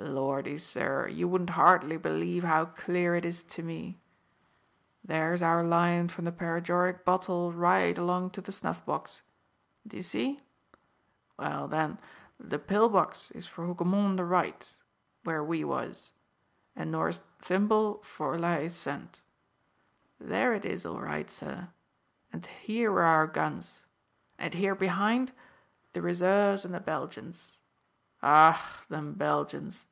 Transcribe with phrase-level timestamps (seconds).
[0.00, 4.00] Lordy, sir, you wouldn't hardly believe how clear it is to me.
[5.04, 9.22] There's our line from the paregoric bottle right along to the snuff box.
[9.86, 10.40] D'ye see?
[11.36, 11.98] Well, then,
[12.38, 14.72] the pill box is for Hougoumont on the right
[15.24, 16.12] where we was
[16.76, 19.20] and Norah's thimble for La Haye Sainte.
[20.20, 21.68] There it is, all right, sir;
[22.32, 23.84] and here were our guns,
[24.38, 25.32] and here behind
[25.92, 27.58] the reserves and the Belgians.
[28.22, 29.86] Ach, them Belgians!"